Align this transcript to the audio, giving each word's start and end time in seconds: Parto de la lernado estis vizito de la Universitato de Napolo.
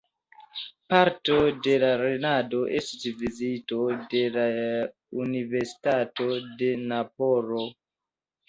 Parto 0.93 1.35
de 1.67 1.75
la 1.83 1.91
lernado 2.03 2.61
estis 2.79 3.05
vizito 3.19 3.79
de 4.15 4.23
la 4.39 4.47
Universitato 5.27 6.31
de 6.63 6.75
Napolo. 6.95 7.63